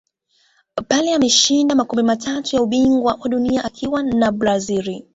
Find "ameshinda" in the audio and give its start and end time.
1.13-1.75